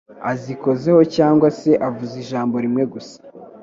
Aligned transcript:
azikozeho 0.31 1.01
cyangwa 1.15 1.47
se 1.59 1.71
avuze 1.87 2.13
ijambo 2.23 2.55
rimwe 2.63 2.83
gusa, 2.93 3.19